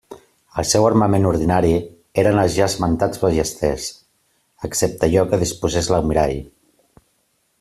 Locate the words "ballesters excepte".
3.25-5.09